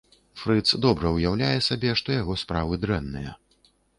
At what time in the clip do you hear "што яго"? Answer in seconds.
2.01-2.39